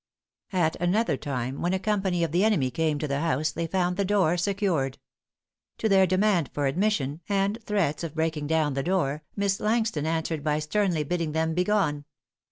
[0.51, 3.97] At another time when a company of the enemy came to the house they found
[3.97, 4.97] the door secured.
[5.77, 10.43] To their demand for admission and threats of breaking down the door, Miss Langston answered
[10.43, 12.05] by sternly bidding them begone.